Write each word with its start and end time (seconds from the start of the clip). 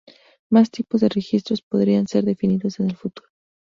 Más 0.49 0.71
tipos 0.71 1.01
de 1.01 1.09
registros 1.09 1.61
podrían 1.61 2.07
ser 2.07 2.23
definidos 2.23 2.79
en 2.79 2.89
el 2.89 2.95
futuro. 2.95 3.29